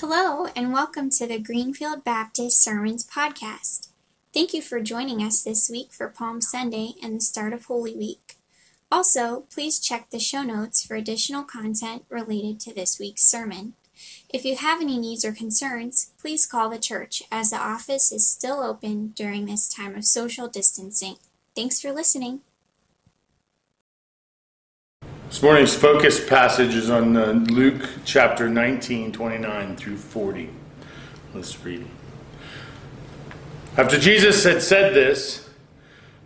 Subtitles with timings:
[0.00, 3.88] Hello, and welcome to the Greenfield Baptist Sermons Podcast.
[4.32, 7.96] Thank you for joining us this week for Palm Sunday and the start of Holy
[7.96, 8.36] Week.
[8.92, 13.72] Also, please check the show notes for additional content related to this week's sermon.
[14.32, 18.30] If you have any needs or concerns, please call the church as the office is
[18.30, 21.16] still open during this time of social distancing.
[21.56, 22.42] Thanks for listening.
[25.28, 30.48] This morning's focus passage is on uh, Luke chapter 19, 29 through 40.
[31.34, 31.86] Let's read.
[33.76, 35.50] After Jesus had said this,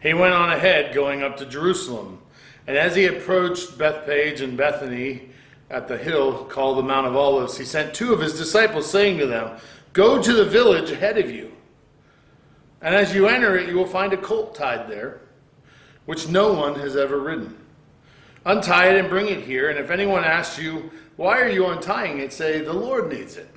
[0.00, 2.20] he went on ahead, going up to Jerusalem.
[2.68, 5.30] And as he approached Bethphage and Bethany
[5.68, 9.18] at the hill called the Mount of Olives, he sent two of his disciples, saying
[9.18, 9.58] to them,
[9.94, 11.50] Go to the village ahead of you.
[12.80, 15.22] And as you enter it, you will find a colt tied there,
[16.06, 17.58] which no one has ever ridden.
[18.44, 19.70] Untie it and bring it here.
[19.70, 22.32] And if anyone asks you, Why are you untying it?
[22.32, 23.48] say, The Lord needs it.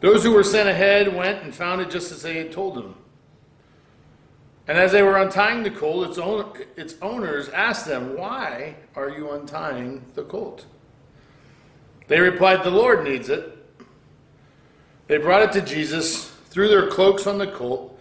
[0.00, 2.94] Those who were sent ahead went and found it just as they had told them.
[4.66, 9.10] And as they were untying the colt, its, own, its owners asked them, Why are
[9.10, 10.66] you untying the colt?
[12.08, 13.56] They replied, The Lord needs it.
[15.06, 17.98] They brought it to Jesus, threw their cloaks on the colt,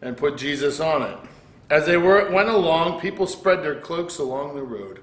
[0.00, 1.18] and put Jesus on it.
[1.68, 5.00] As they were, went along, people spread their cloaks along the road.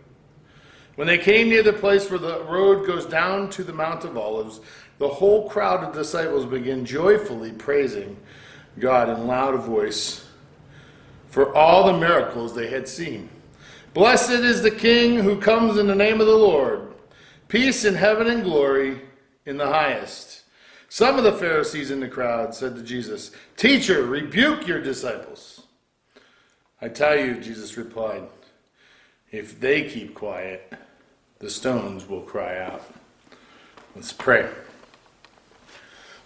[0.96, 4.18] When they came near the place where the road goes down to the Mount of
[4.18, 4.62] Olives,
[5.00, 8.16] the whole crowd of disciples began joyfully praising
[8.80, 10.26] God in loud voice
[11.30, 13.28] for all the miracles they had seen.
[13.94, 16.94] Blessed is the King who comes in the name of the Lord.
[17.48, 19.02] Peace in heaven and glory
[19.46, 20.44] in the highest.
[20.90, 25.63] Some of the Pharisees in the crowd said to Jesus, Teacher, rebuke your disciples.
[26.84, 28.24] I tell you, Jesus replied,
[29.32, 30.74] if they keep quiet,
[31.40, 32.84] the stones will cry out.
[33.96, 34.50] Let's pray.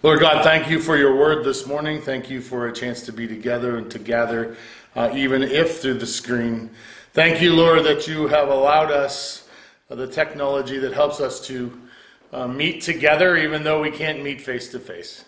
[0.02, 2.02] Lord God, thank you for your word this morning.
[2.02, 4.58] Thank you for a chance to be together and to gather,
[4.96, 6.72] uh, even if through the screen.
[7.14, 9.48] Thank you, Lord, that you have allowed us
[9.92, 11.80] uh, the technology that helps us to
[12.34, 15.24] uh, meet together, even though we can't meet face to face.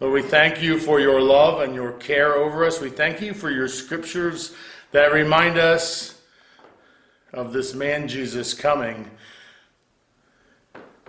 [0.00, 2.80] Lord, we thank you for your love and your care over us.
[2.80, 4.54] We thank you for your scriptures
[4.92, 6.22] that remind us
[7.34, 9.10] of this man Jesus coming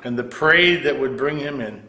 [0.03, 1.87] and the parade that would bring him in.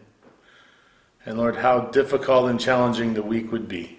[1.27, 3.99] And Lord, how difficult and challenging the week would be.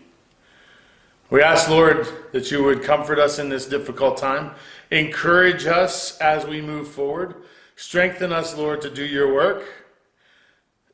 [1.29, 4.51] We ask, Lord, that you would comfort us in this difficult time,
[4.91, 7.35] encourage us as we move forward,
[7.75, 9.65] strengthen us, Lord, to do your work,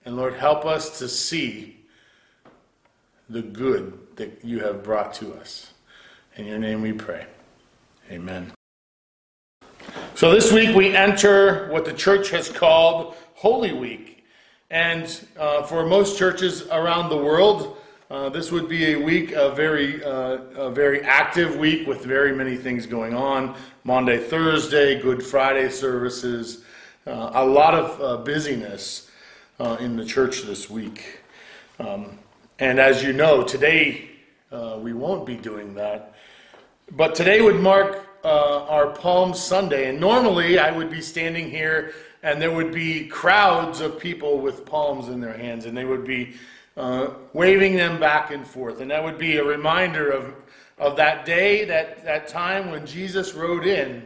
[0.05, 1.78] and Lord, help us to see
[3.29, 5.71] the good that you have brought to us.
[6.35, 7.25] In your name we pray.
[8.11, 8.51] Amen.
[10.15, 14.25] So this week we enter what the church has called Holy Week.
[14.71, 17.77] And uh, for most churches around the world,
[18.11, 22.35] uh, this would be a week, a very, uh, a very active week with very
[22.35, 23.55] many things going on.
[23.83, 26.63] Monday, Thursday, Good Friday services,
[27.05, 29.09] uh, a lot of uh, busyness
[29.59, 31.19] uh, in the church this week.
[31.79, 32.17] Um,
[32.59, 34.09] and as you know, today
[34.51, 36.13] uh, we won't be doing that.
[36.91, 39.89] But today would mark uh, our Palm Sunday.
[39.89, 44.65] And normally I would be standing here and there would be crowds of people with
[44.65, 46.35] palms in their hands and they would be
[46.75, 48.81] uh, waving them back and forth.
[48.81, 50.33] And that would be a reminder of,
[50.77, 54.05] of that day, that, that time when Jesus rode in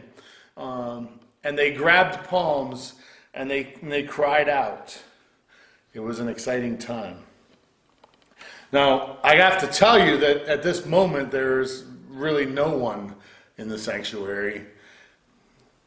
[0.56, 1.08] um,
[1.42, 2.94] and they grabbed palms
[3.32, 5.00] and they, and they cried out.
[5.92, 7.23] It was an exciting time.
[8.74, 13.14] Now, I have to tell you that at this moment, there's really no one
[13.56, 14.66] in the sanctuary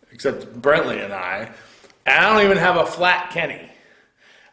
[0.10, 1.52] except Brentley and I.
[2.06, 3.70] And I don't even have a flat Kenny.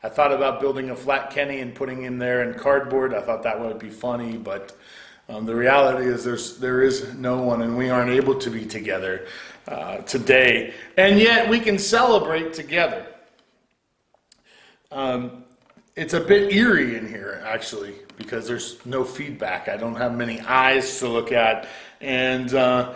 [0.03, 3.15] I thought about building a flat Kenny and putting him there in cardboard.
[3.15, 4.77] I thought that would be funny, but
[5.29, 8.67] um, the reality is there's there is no one, and we aren't able to be
[8.67, 9.29] together
[9.69, 10.75] uh, today.
[10.97, 13.07] And yet we can celebrate together.
[14.91, 15.45] Um,
[15.95, 19.69] it's a bit eerie in here, actually because there's no feedback.
[19.69, 21.69] I don't have many eyes to look at.
[22.01, 22.95] And, uh,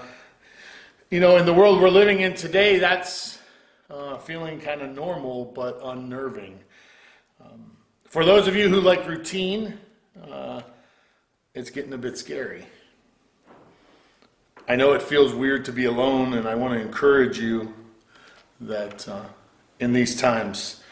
[1.11, 3.39] you know, in the world we're living in today, that's
[3.91, 6.59] uh, feeling kind of normal but unnerving.
[7.41, 7.73] Um,
[8.05, 9.79] for those of you who like routine,
[10.31, 10.63] uh,
[11.55, 12.67] it's getting a bit scary.
[14.69, 17.73] I know it feels weird to be alone, and I want to encourage you
[18.61, 19.25] that uh,
[19.81, 20.83] in these times,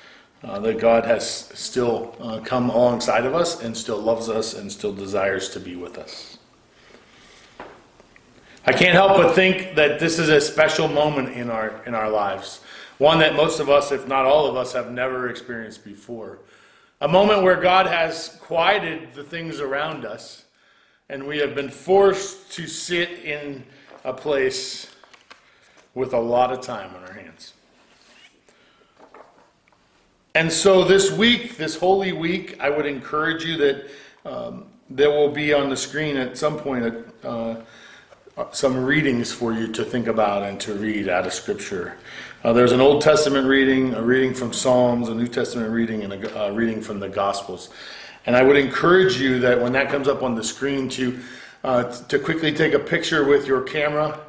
[0.42, 4.70] uh, that God has still uh, come alongside of us and still loves us and
[4.70, 6.38] still desires to be with us.
[8.66, 12.10] I can't help but think that this is a special moment in our in our
[12.10, 12.60] lives.
[12.98, 16.38] one that most of us, if not all of us, have never experienced before.
[17.00, 20.46] A moment where God has quieted the things around us,
[21.08, 23.64] and we have been forced to sit in
[24.04, 24.88] a place
[25.94, 27.52] with a lot of time on our hands.
[30.36, 33.90] And so this week, this Holy Week, I would encourage you that
[34.26, 36.94] um, there will be on the screen at some point
[37.24, 37.56] uh,
[38.52, 41.96] some readings for you to think about and to read out of Scripture.
[42.44, 46.12] Uh, there's an Old Testament reading, a reading from Psalms, a New Testament reading, and
[46.12, 47.70] a uh, reading from the Gospels.
[48.26, 51.18] And I would encourage you that when that comes up on the screen, to
[51.64, 54.20] uh, to quickly take a picture with your camera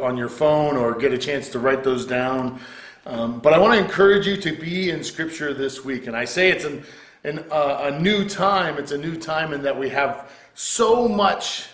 [0.00, 2.60] on your phone, or get a chance to write those down.
[3.08, 6.08] Um, but I want to encourage you to be in Scripture this week.
[6.08, 6.84] And I say it's an,
[7.24, 8.76] an uh, a new time.
[8.76, 11.68] It's a new time in that we have so much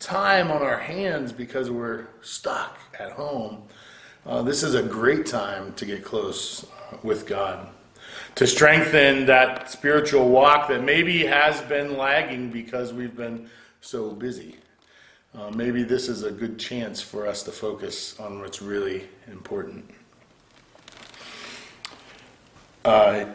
[0.00, 3.62] time on our hands because we're stuck at home.
[4.26, 6.66] Uh, this is a great time to get close
[7.04, 7.68] with God,
[8.34, 13.48] to strengthen that spiritual walk that maybe has been lagging because we've been
[13.82, 14.56] so busy.
[15.32, 19.88] Uh, maybe this is a good chance for us to focus on what's really important.
[22.84, 23.26] Uh,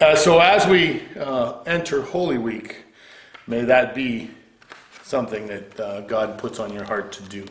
[0.00, 2.84] uh, so, as we uh, enter Holy Week,
[3.46, 4.30] may that be
[5.02, 7.44] something that uh, God puts on your heart to do.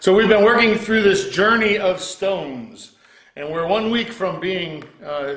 [0.00, 2.96] So, we've been working through this journey of stones,
[3.34, 5.36] and we're one week from being uh,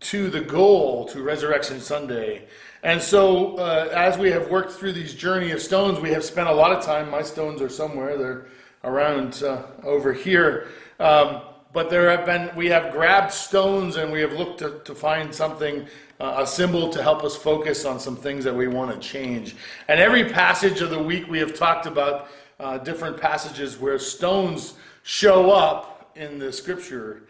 [0.00, 2.46] to the goal, to Resurrection Sunday.
[2.82, 6.50] And so, uh, as we have worked through these journey of stones, we have spent
[6.50, 7.10] a lot of time.
[7.10, 8.46] My stones are somewhere; they're
[8.84, 10.68] around uh, over here.
[10.98, 11.40] Um,
[11.72, 15.34] but there have been we have grabbed stones and we have looked to, to find
[15.34, 15.86] something
[16.18, 19.56] uh, a symbol to help us focus on some things that we want to change.
[19.88, 22.28] And every passage of the week we have talked about
[22.58, 27.22] uh, different passages where stones show up in the scripture.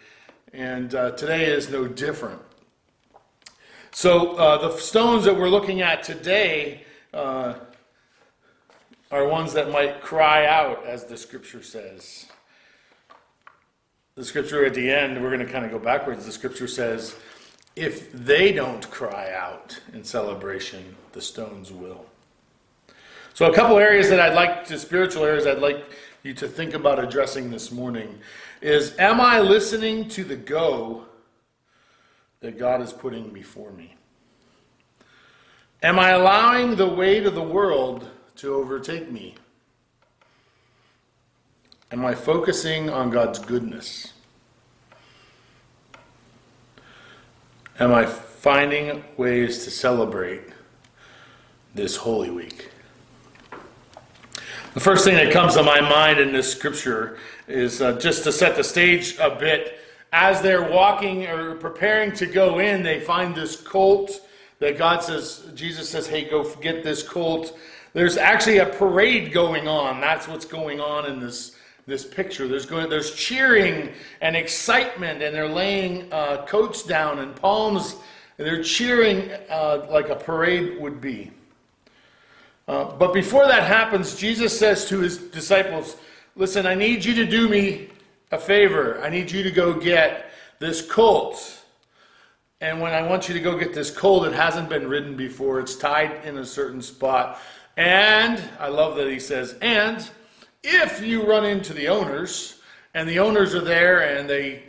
[0.53, 2.43] And uh, today is no different.
[3.93, 6.85] So uh, the stones that we're looking at today
[7.15, 7.55] uh,
[9.13, 12.27] are ones that might cry out as the scripture says
[14.21, 16.27] the scripture at the end, we're going to kind of go backwards.
[16.27, 17.17] The scripture says,
[17.75, 22.05] if they don't cry out in celebration, the stones will.
[23.33, 25.87] So, a couple areas that I'd like to, spiritual areas I'd like
[26.23, 28.19] you to think about addressing this morning
[28.61, 31.07] is Am I listening to the go
[32.41, 33.95] that God is putting before me?
[35.83, 38.07] Am I allowing the weight of the world
[38.37, 39.37] to overtake me?
[41.93, 44.13] Am I focusing on God's goodness?
[47.81, 50.45] Am I finding ways to celebrate
[51.75, 52.71] this Holy Week?
[54.75, 58.31] The first thing that comes to my mind in this scripture is uh, just to
[58.31, 59.81] set the stage a bit.
[60.13, 64.13] As they're walking or preparing to go in, they find this colt
[64.61, 67.59] that God says, Jesus says, hey, go get this colt.
[67.95, 70.01] There's actually a parade going on.
[70.01, 71.57] That's what's going on in this
[71.91, 72.49] this picture.
[72.49, 73.93] There's going, there's cheering
[74.23, 77.97] and excitement, and they're laying uh, coats down and palms,
[78.39, 81.31] and they're cheering uh, like a parade would be.
[82.67, 85.97] Uh, but before that happens, Jesus says to his disciples,
[86.37, 87.91] "Listen, I need you to do me
[88.31, 89.03] a favor.
[89.03, 91.59] I need you to go get this colt."
[92.63, 95.61] And when I want you to go get this colt, it hasn't been ridden before.
[95.61, 97.41] It's tied in a certain spot.
[97.77, 100.09] And I love that he says, and
[100.63, 102.61] if you run into the owners
[102.95, 104.65] and the owners are there and they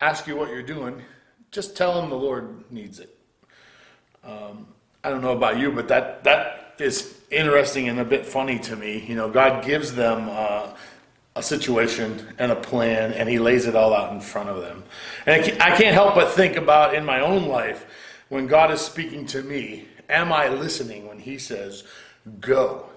[0.00, 1.02] ask you what you're doing,
[1.50, 3.16] just tell them the Lord needs it.
[4.24, 4.66] Um,
[5.02, 8.76] I don't know about you, but that that is interesting and a bit funny to
[8.76, 9.04] me.
[9.06, 10.68] You know, God gives them uh,
[11.36, 14.84] a situation and a plan, and He lays it all out in front of them.
[15.26, 17.86] And I can't help but think about in my own life
[18.28, 19.86] when God is speaking to me.
[20.08, 21.84] Am I listening when He says,
[22.40, 22.89] "Go"?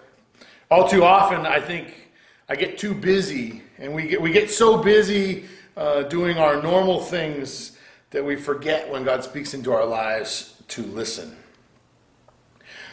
[0.74, 2.10] All too often, I think
[2.50, 5.46] I get too busy, and we get, we get so busy
[5.78, 7.78] uh, doing our normal things
[8.10, 11.38] that we forget when God speaks into our lives to listen.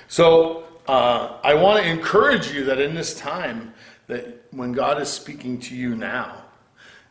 [0.08, 3.72] So uh, I want to encourage you that in this time,
[4.08, 6.36] that when God is speaking to you now,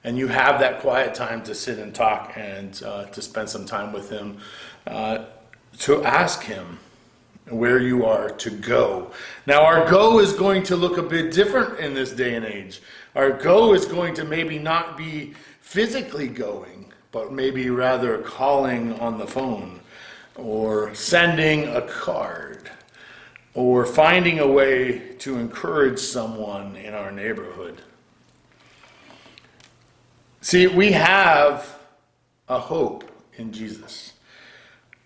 [0.04, 3.66] and you have that quiet time to sit and talk and uh, to spend some
[3.66, 4.38] time with Him,
[4.86, 5.26] uh,
[5.80, 6.78] to ask Him
[7.52, 9.12] where you are to go.
[9.46, 12.82] Now, our go is going to look a bit different in this day and age.
[13.16, 19.18] Our go is going to maybe not be physically going, but maybe rather calling on
[19.18, 19.80] the phone
[20.36, 22.72] or sending a card
[23.54, 27.82] or finding a way to encourage someone in our neighborhood.
[30.42, 31.78] See, we have
[32.48, 33.04] a hope
[33.38, 34.09] in Jesus.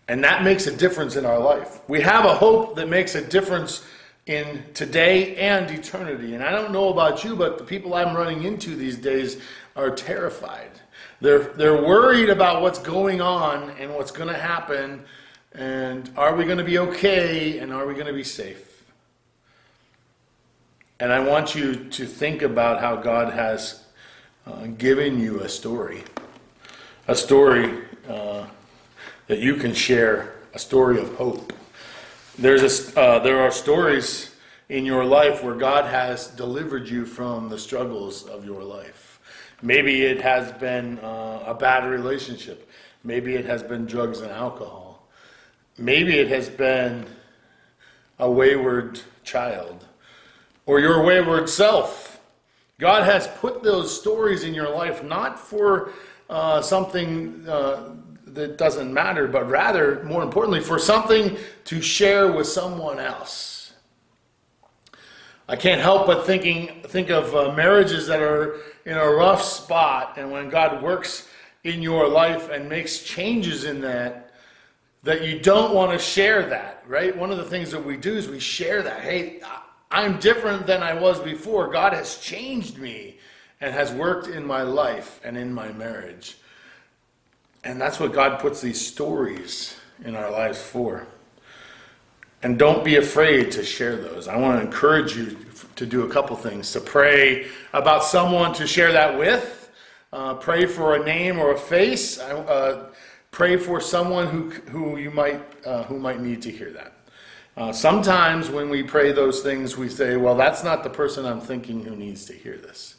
[0.08, 1.80] And that makes a difference in our life.
[1.88, 3.86] We have a hope that makes a difference
[4.26, 6.34] in today and eternity.
[6.34, 9.42] And I don't know about you, but the people I'm running into these days
[9.76, 10.72] are terrified.
[11.22, 15.04] They're, they're worried about what's going on and what's going to happen.
[15.54, 17.60] And are we going to be okay?
[17.60, 18.84] And are we going to be safe?
[21.00, 23.84] And I want you to think about how God has
[24.46, 26.04] uh, given you a story.
[27.08, 28.46] A story uh,
[29.34, 31.54] that you can share, a story of hope.
[32.38, 34.30] There's a, uh, there are stories
[34.70, 39.20] in your life where God has delivered you from the struggles of your life.
[39.64, 42.70] Maybe it has been uh, a bad relationship.
[43.04, 45.08] Maybe it has been drugs and alcohol.
[45.80, 47.04] Maybe it has been
[48.20, 49.84] a wayward child
[50.68, 52.22] or your wayward self.
[52.80, 55.90] God has put those stories in your life not for
[56.30, 57.96] uh, something uh,
[58.34, 63.74] that doesn't matter, but rather, more importantly, for something to share with someone else.
[65.48, 70.18] I can't help but thinking think of uh, marriages that are in a rough spot,
[70.18, 71.28] and when God works
[71.64, 74.32] in your life and makes changes in that,
[75.04, 77.16] that you don't want to share that, right?
[77.16, 79.02] One of the things that we do is we share that.
[79.02, 79.42] Hey,
[79.92, 81.72] I'm different than I was before.
[81.72, 83.18] God has changed me
[83.62, 86.38] and has worked in my life and in my marriage.
[87.64, 91.08] And that's what God puts these stories in our lives for.
[92.42, 94.28] And don't be afraid to share those.
[94.28, 95.38] I want to encourage you
[95.78, 99.72] to do a couple things to pray about someone to share that with,
[100.12, 102.90] uh, pray for a name or a face, uh,
[103.32, 106.94] pray for someone who, who you might, uh, who might need to hear that.
[107.56, 111.40] Uh, sometimes when we pray those things, we say, well, that's not the person I'm
[111.40, 112.96] thinking who needs to hear this.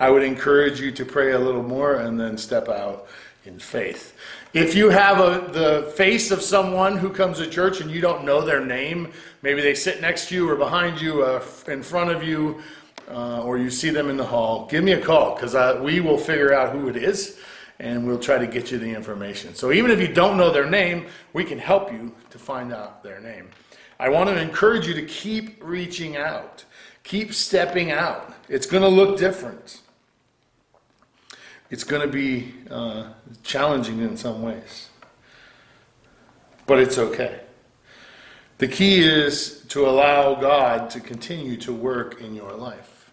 [0.00, 3.06] I would encourage you to pray a little more and then step out
[3.44, 4.14] in faith.
[4.52, 8.24] If you have a, the face of someone who comes to church and you don't
[8.24, 12.10] know their name, maybe they sit next to you or behind you, uh, in front
[12.10, 12.62] of you,
[13.10, 16.18] uh, or you see them in the hall, give me a call because we will
[16.18, 17.38] figure out who it is
[17.80, 19.54] and we'll try to get you the information.
[19.54, 23.02] So even if you don't know their name, we can help you to find out
[23.02, 23.48] their name.
[23.98, 26.64] I want to encourage you to keep reaching out,
[27.04, 28.34] keep stepping out.
[28.48, 29.80] It's going to look different
[31.70, 33.12] it's going to be uh,
[33.42, 34.88] challenging in some ways.
[36.66, 37.40] But it's okay.
[38.58, 43.10] The key is to allow God to continue to work in your life.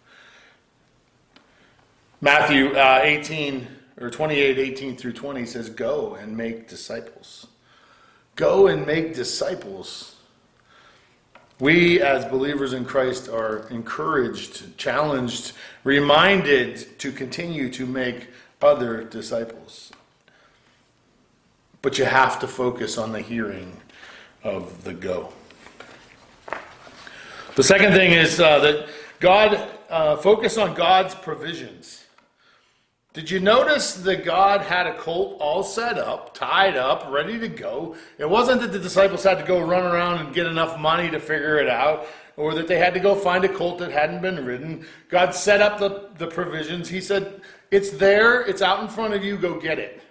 [2.20, 3.68] Matthew uh, 18
[4.02, 7.48] or 28, 18 through 20 says, Go and make disciples.
[8.36, 10.16] Go and make disciples.
[11.60, 18.28] We, as believers in Christ, are encouraged, challenged, reminded to continue to make
[18.62, 19.92] other disciples.
[21.82, 23.78] But you have to focus on the hearing
[24.44, 25.32] of the go.
[27.56, 28.88] The second thing is uh, that
[29.20, 32.06] God, uh, focus on God's provisions.
[33.14, 37.48] Did you notice that God had a colt all set up, tied up, ready to
[37.48, 37.96] go?
[38.20, 41.20] It wasn't that the disciples had to go run around and get enough money to
[41.20, 42.06] figure it out,
[42.38, 44.86] or that they had to go find a colt that hadn't been ridden.
[45.10, 46.88] God set up the, the provisions.
[46.88, 47.42] He said,
[47.72, 50.02] it's there, it's out in front of you, go get it.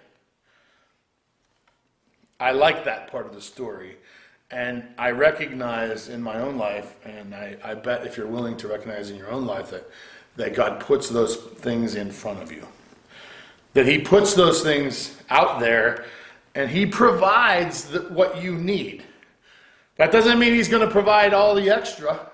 [2.39, 3.97] I like that part of the story.
[4.51, 8.67] And I recognize in my own life, and I, I bet if you're willing to
[8.67, 9.89] recognize in your own life, that,
[10.35, 12.65] that God puts those things in front of you.
[13.73, 16.05] That He puts those things out there
[16.55, 19.03] and He provides the, what you need.
[19.97, 22.29] That doesn't mean He's going to provide all the extra,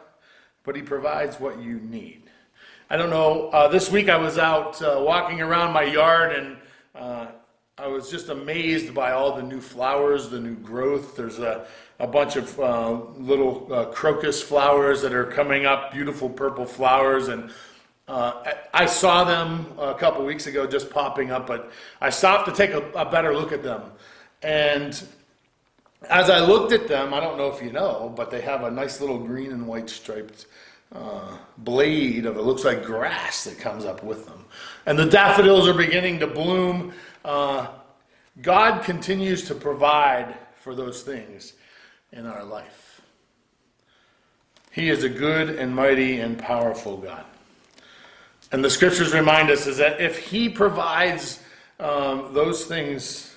[0.63, 2.23] but He provides what you need.
[2.89, 3.49] I don't know.
[3.49, 6.57] Uh, this week I was out uh, walking around my yard and
[6.93, 7.27] uh,
[7.77, 11.15] I was just amazed by all the new flowers, the new growth.
[11.15, 11.65] There's a,
[11.99, 17.29] a bunch of uh, little uh, crocus flowers that are coming up, beautiful purple flowers.
[17.29, 17.49] And
[18.07, 18.43] uh,
[18.73, 22.71] I saw them a couple weeks ago just popping up, but I stopped to take
[22.71, 23.81] a, a better look at them.
[24.43, 25.01] And
[26.09, 28.71] as I looked at them, I don't know if you know, but they have a
[28.71, 30.45] nice little green and white striped
[30.93, 34.45] uh, blade of it looks like grass that comes up with them.
[34.85, 36.93] And the daffodils are beginning to bloom.
[37.25, 37.67] Uh,
[38.41, 41.53] God continues to provide for those things
[42.11, 43.01] in our life.
[44.71, 47.25] He is a good and mighty and powerful God.
[48.51, 51.39] And the scriptures remind us is that if He provides
[51.79, 53.32] um, those things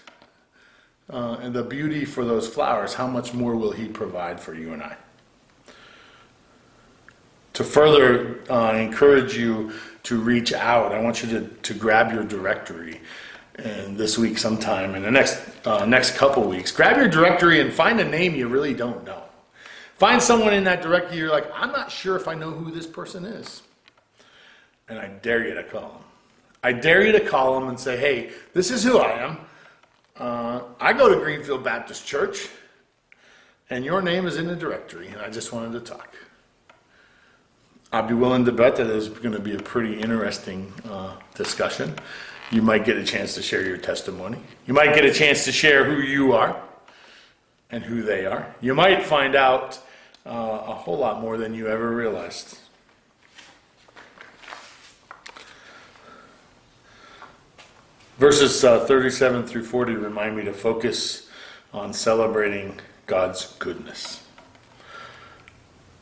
[1.10, 4.72] uh, and the beauty for those flowers, how much more will He provide for you
[4.72, 4.96] and I?
[7.56, 9.72] to further uh, encourage you
[10.02, 10.92] to reach out.
[10.92, 13.00] I want you to, to grab your directory
[13.54, 16.70] and this week sometime in the next uh, next couple weeks.
[16.70, 19.22] Grab your directory and find a name you really don't know.
[19.94, 22.86] Find someone in that directory you're like, I'm not sure if I know who this
[22.86, 23.62] person is.
[24.90, 26.04] And I dare you to call them.
[26.62, 29.38] I dare you to call them and say, hey, this is who I am.
[30.18, 32.48] Uh, I go to Greenfield Baptist Church,
[33.68, 36.14] and your name is in the directory, and I just wanted to talk.
[37.92, 41.94] I'd be willing to bet that it's going to be a pretty interesting uh, discussion.
[42.50, 44.38] You might get a chance to share your testimony.
[44.66, 46.60] You might get a chance to share who you are
[47.70, 48.54] and who they are.
[48.60, 49.78] You might find out
[50.24, 50.30] uh,
[50.66, 52.58] a whole lot more than you ever realized.
[58.18, 61.28] Verses uh, 37 through 40 remind me to focus
[61.74, 64.22] on celebrating God's goodness.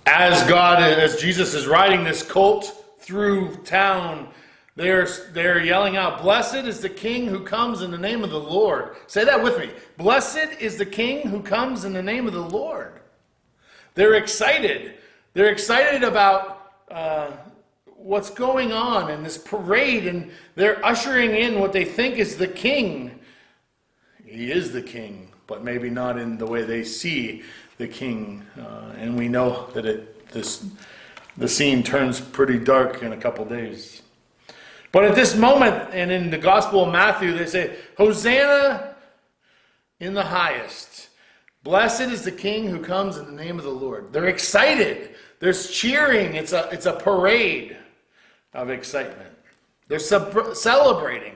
[0.06, 4.28] As God, as Jesus is riding this colt through town,
[4.76, 8.40] they're, they're yelling out, Blessed is the King who comes in the name of the
[8.40, 8.94] Lord.
[9.08, 9.70] Say that with me.
[9.96, 13.00] Blessed is the King who comes in the name of the Lord.
[13.94, 14.94] They're excited.
[15.32, 17.32] They're excited about uh,
[18.04, 22.46] what's going on in this parade, and they're ushering in what they think is the
[22.46, 23.18] king.
[24.22, 27.42] He is the king, but maybe not in the way they see
[27.78, 28.44] the king.
[28.60, 30.66] Uh, and we know that it this
[31.38, 34.02] the scene turns pretty dark in a couple days.
[34.92, 38.94] But at this moment, and in the Gospel of Matthew, they say, Hosanna
[39.98, 41.08] in the highest.
[41.64, 44.12] Blessed is the King who comes in the name of the Lord.
[44.12, 45.16] They're excited.
[45.40, 46.36] There's cheering.
[46.36, 47.76] It's a, it's a parade
[48.54, 49.30] of excitement.
[49.88, 51.34] They're sub- celebrating,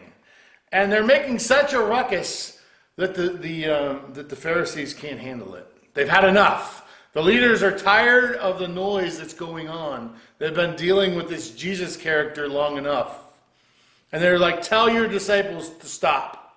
[0.72, 2.60] and they're making such a ruckus
[2.96, 5.66] that the, the, um, that the Pharisees can't handle it.
[5.94, 6.84] They've had enough.
[7.12, 10.16] The leaders are tired of the noise that's going on.
[10.38, 13.24] They've been dealing with this Jesus character long enough.
[14.12, 16.56] And they're like, tell your disciples to stop.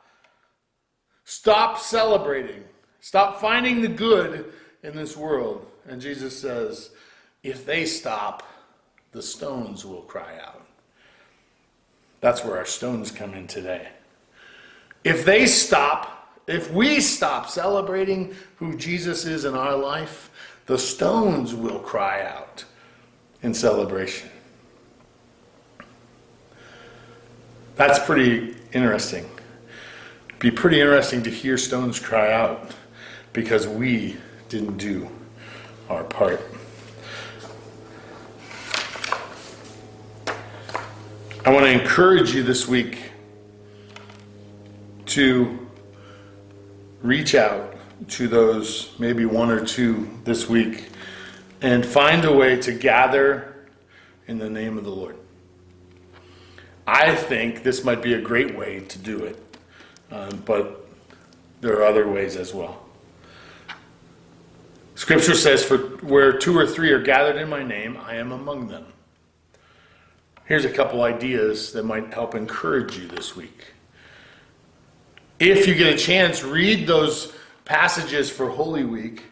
[1.26, 2.64] Stop celebrating.
[3.00, 4.54] Stop finding the good
[4.84, 5.66] in this world.
[5.88, 6.92] And Jesus says,
[7.44, 8.44] if they stop,
[9.12, 10.61] the stones will cry out.
[12.22, 13.90] That's where our stones come in today.
[15.04, 20.30] If they stop, if we stop celebrating who Jesus is in our life,
[20.68, 22.64] the stones will cry out
[23.42, 24.30] in celebration.
[27.76, 29.30] That's pretty interesting.
[30.38, 32.72] Be pretty interesting to hear stones cry out
[33.34, 34.18] because we
[34.50, 35.10] didn't do
[35.90, 36.42] our part.
[41.44, 43.12] I want to encourage you this week
[45.08, 45.68] to
[47.02, 47.76] reach out
[48.10, 50.90] to those, maybe one or two this week,
[51.60, 53.56] and find a way to gather
[54.28, 55.16] in the name of the Lord.
[56.86, 59.58] I think this might be a great way to do it,
[60.12, 60.88] um, but
[61.62, 62.86] there are other ways as well.
[64.94, 68.68] Scripture says, "For where two or three are gathered in my name, I am among
[68.68, 68.86] them."
[70.52, 73.68] Here's a couple ideas that might help encourage you this week.
[75.40, 77.32] If you get a chance, read those
[77.64, 79.24] passages for Holy Week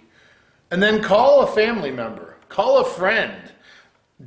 [0.72, 3.36] and then call a family member, call a friend,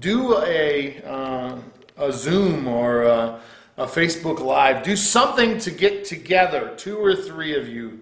[0.01, 1.57] do a, uh,
[1.97, 3.41] a Zoom or a,
[3.79, 8.01] a Facebook Live, do something to get together, two or three of you,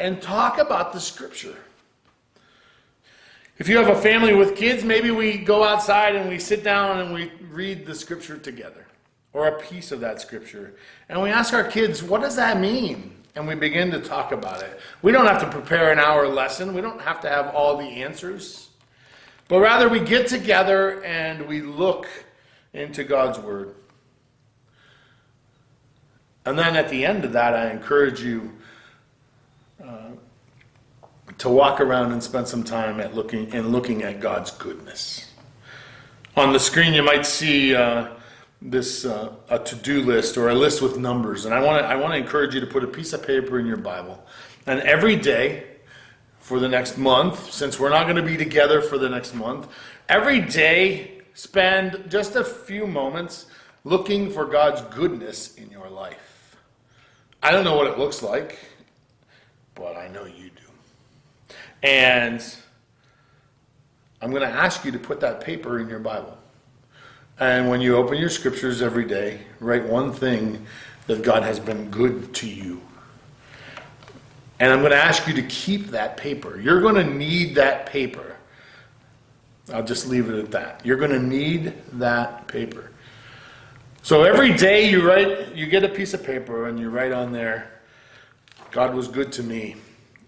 [0.00, 1.58] and talk about the Scripture.
[3.58, 7.00] If you have a family with kids, maybe we go outside and we sit down
[7.00, 8.86] and we read the scripture together
[9.32, 10.74] or a piece of that scripture.
[11.08, 13.14] And we ask our kids, what does that mean?
[13.34, 14.78] And we begin to talk about it.
[15.00, 17.84] We don't have to prepare an hour lesson, we don't have to have all the
[17.84, 18.68] answers.
[19.48, 22.08] But rather, we get together and we look
[22.72, 23.74] into God's Word.
[26.44, 28.52] And then at the end of that, I encourage you
[29.82, 30.10] uh,
[31.38, 35.30] to walk around and spend some time at looking and looking at God's goodness.
[36.36, 38.08] On the screen, you might see uh,
[38.60, 42.12] this uh, a to-do list or a list with numbers, and I want I want
[42.12, 44.24] to encourage you to put a piece of paper in your Bible,
[44.66, 45.64] and every day
[46.38, 49.68] for the next month, since we're not going to be together for the next month,
[50.08, 53.46] every day spend just a few moments
[53.84, 56.56] looking for God's goodness in your life.
[57.42, 58.58] I don't know what it looks like,
[59.74, 60.65] but I know you do.
[61.86, 62.44] And
[64.20, 66.36] I'm going to ask you to put that paper in your Bible.
[67.38, 70.66] And when you open your scriptures every day, write one thing
[71.06, 72.80] that God has been good to you.
[74.58, 76.58] And I'm going to ask you to keep that paper.
[76.58, 78.34] You're going to need that paper.
[79.72, 80.84] I'll just leave it at that.
[80.84, 82.90] You're going to need that paper.
[84.02, 87.30] So every day you write, you get a piece of paper and you write on
[87.30, 87.80] there,
[88.72, 89.76] God was good to me,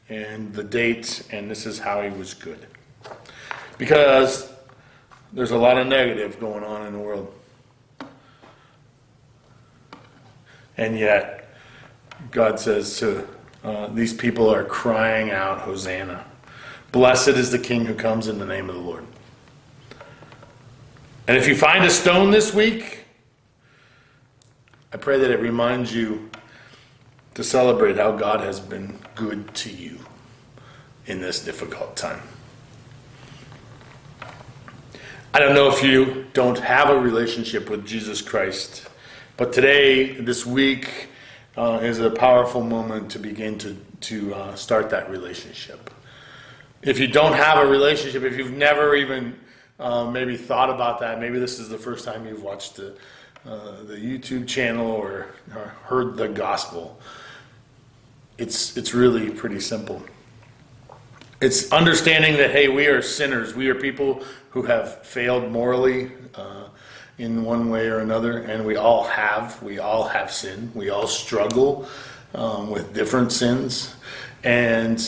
[0.08, 2.66] and the dates, and this is how he was good.
[3.76, 4.50] Because
[5.32, 7.32] there's a lot of negative going on in the world.
[10.76, 11.54] And yet,
[12.30, 13.26] God says to
[13.64, 16.24] uh, these people are crying out, Hosanna.
[16.92, 19.04] Blessed is the King who comes in the name of the Lord.
[21.26, 23.04] And if you find a stone this week,
[24.92, 26.27] I pray that it reminds you
[27.38, 30.00] to celebrate how God has been good to you
[31.06, 32.20] in this difficult time.
[35.32, 38.88] I don't know if you don't have a relationship with Jesus Christ,
[39.36, 41.10] but today, this week,
[41.56, 45.94] uh, is a powerful moment to begin to, to uh, start that relationship.
[46.82, 49.38] If you don't have a relationship, if you've never even
[49.78, 52.96] uh, maybe thought about that, maybe this is the first time you've watched the,
[53.46, 56.98] uh, the YouTube channel or, or heard the gospel,
[58.38, 60.02] it's, it's really pretty simple.
[61.40, 63.54] It's understanding that, hey, we are sinners.
[63.54, 66.68] We are people who have failed morally uh,
[67.18, 69.60] in one way or another, and we all have.
[69.62, 70.70] We all have sin.
[70.74, 71.88] We all struggle
[72.34, 73.94] um, with different sins,
[74.44, 74.98] and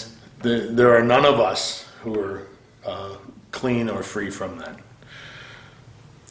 [0.41, 2.49] the, there are none of us who are
[2.85, 3.17] uh,
[3.53, 4.77] clean or free from that.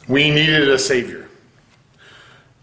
[0.08, 1.28] We needed a Savior.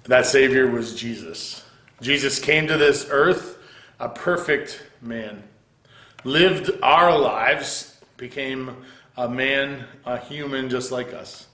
[0.06, 1.64] That Savior was Jesus.
[2.02, 3.57] Jesus came to this earth
[4.00, 5.44] a perfect man,
[6.24, 8.76] lived our lives, became
[9.16, 11.48] a man, a human just like us,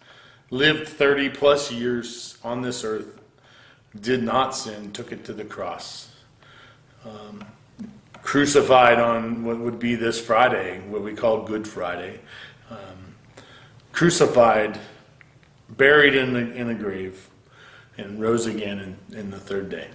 [0.49, 3.19] lived 30 plus years on this earth,
[3.99, 6.09] did not sin, took it to the cross.
[7.05, 7.43] Um,
[8.21, 12.19] crucified on what would be this Friday, what we call Good Friday.
[12.69, 13.15] Um,
[13.91, 14.79] crucified,
[15.69, 17.29] buried in the, in the grave,
[17.97, 18.79] and rose again
[19.11, 19.89] in, in the third day.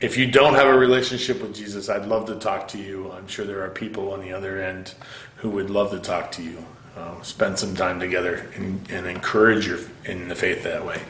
[0.00, 3.12] If you don't have a relationship with Jesus, I'd love to talk to you.
[3.12, 4.94] I'm sure there are people on the other end
[5.36, 6.64] who would love to talk to you.
[6.96, 11.00] Uh, spend some time together and, and encourage you in the faith that way.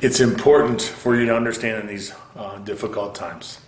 [0.00, 3.60] It's important for you to understand in these uh, difficult times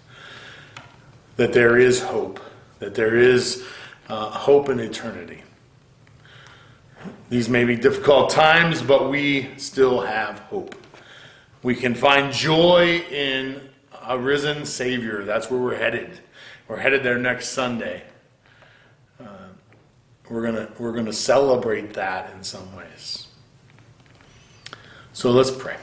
[1.37, 2.41] that there is hope,
[2.79, 3.65] that there is
[4.09, 5.43] uh, hope in eternity.
[7.31, 10.75] These may be difficult times, but we still have hope.
[11.63, 13.68] We can find joy in
[14.09, 15.23] a risen Savior.
[15.23, 16.19] That's where we're headed.
[16.67, 18.03] We're headed there next Sunday.
[19.21, 19.49] Uh,
[20.31, 23.29] we're gonna we're gonna celebrate that in some ways.
[25.13, 25.77] So let's pray.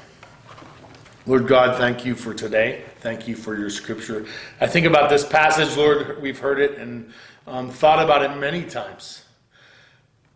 [1.27, 2.83] Lord God, thank you for today.
[2.99, 4.25] Thank you for your scripture.
[4.59, 6.21] I think about this passage, Lord.
[6.21, 7.11] We've heard it and
[7.45, 9.23] um, thought about it many times.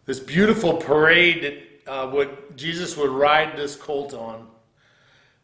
[0.06, 4.48] This beautiful parade that uh, what Jesus would ride this colt on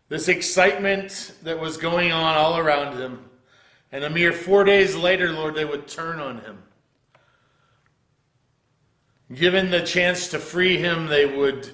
[0.09, 3.25] this excitement that was going on all around him.
[3.91, 6.61] And a mere four days later, Lord, they would turn on him.
[9.33, 11.71] Given the chance to free him, they would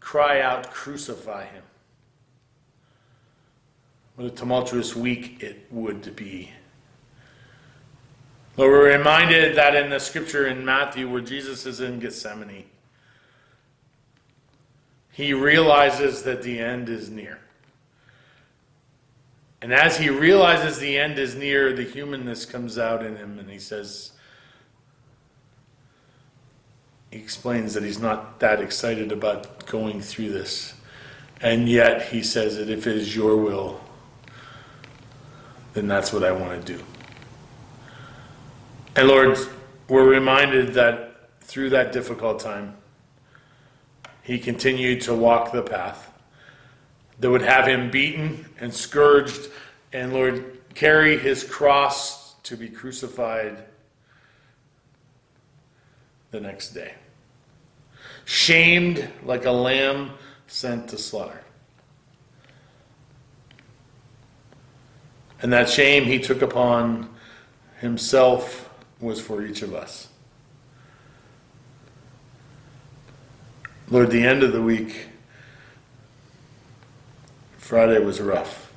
[0.00, 1.62] cry out, Crucify him.
[4.16, 6.52] What a tumultuous week it would be.
[8.56, 12.66] But we're reminded that in the scripture in Matthew, where Jesus is in Gethsemane,
[15.20, 17.38] he realizes that the end is near.
[19.60, 23.50] And as he realizes the end is near, the humanness comes out in him, and
[23.50, 24.12] he says,
[27.10, 30.72] he explains that he's not that excited about going through this.
[31.42, 33.78] And yet he says that if it is your will,
[35.74, 36.82] then that's what I want to do.
[38.96, 39.36] And Lord,
[39.86, 42.76] we're reminded that through that difficult time,
[44.22, 46.10] he continued to walk the path
[47.18, 49.50] that would have him beaten and scourged,
[49.92, 53.64] and Lord, carry his cross to be crucified
[56.30, 56.94] the next day.
[58.24, 60.12] Shamed like a lamb
[60.46, 61.42] sent to slaughter.
[65.42, 67.08] And that shame he took upon
[67.80, 68.68] himself
[69.00, 70.08] was for each of us.
[73.92, 75.08] Lord, the end of the week,
[77.58, 78.72] Friday was rough,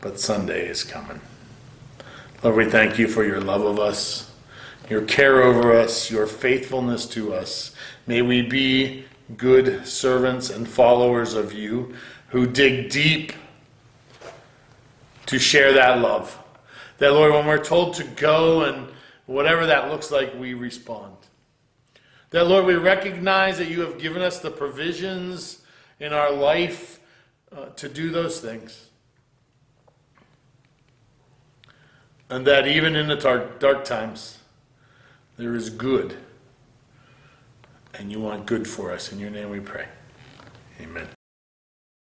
[0.00, 1.20] but Sunday is coming.
[2.42, 4.32] Lord, we thank you for your love of us,
[4.88, 7.74] your care over us, your faithfulness to us.
[8.06, 9.04] May we be
[9.36, 11.94] good servants and followers of you
[12.28, 13.34] who dig deep
[15.26, 16.38] to share that love.
[16.98, 18.88] That, Lord, when we're told to go and
[19.26, 21.13] whatever that looks like, we respond.
[22.34, 25.62] That, Lord, we recognize that you have given us the provisions
[26.00, 26.98] in our life
[27.52, 28.88] uh, to do those things.
[32.28, 34.38] And that even in the dark, dark times,
[35.36, 36.16] there is good.
[37.94, 39.12] And you want good for us.
[39.12, 39.86] In your name we pray.
[40.80, 41.06] Amen.